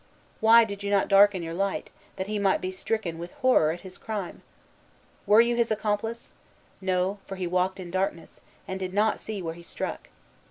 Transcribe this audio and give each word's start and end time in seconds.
Why 0.39 0.63
did 0.63 0.81
you 0.81 0.89
not 0.89 1.09
darken 1.09 1.43
your 1.43 1.53
light, 1.53 1.91
that 2.15 2.25
he 2.25 2.39
might 2.39 2.59
be 2.59 2.71
stricken 2.71 3.19
with 3.19 3.33
horror 3.33 3.69
at 3.71 3.81
his 3.81 3.99
crime? 3.99 4.41
Were 5.27 5.41
you 5.41 5.55
his 5.55 5.69
accomplice? 5.69 6.33
No; 6.81 7.19
for 7.23 7.35
he 7.35 7.45
walked 7.45 7.79
in 7.79 7.91
darkness, 7.91 8.41
and 8.67 8.79
did 8.79 8.95
not 8.95 9.19
see 9.19 9.43
where 9.43 9.53
he 9.53 9.61
struck. 9.61 10.09